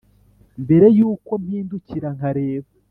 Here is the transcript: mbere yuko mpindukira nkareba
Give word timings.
mbere 0.63 0.85
yuko 0.97 1.31
mpindukira 1.43 2.07
nkareba 2.15 2.67